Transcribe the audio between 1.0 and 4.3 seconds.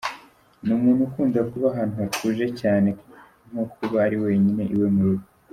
ukunda kuba ahantu hatuje cyane nko kuba ari